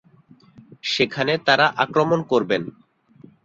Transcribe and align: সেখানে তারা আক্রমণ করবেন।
সেখানে 0.83 1.33
তারা 1.47 1.65
আক্রমণ 1.83 2.19
করবেন। 2.23 2.61